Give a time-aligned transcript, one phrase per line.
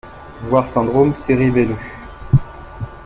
[0.45, 1.77] Voir syndrome cérébelleux.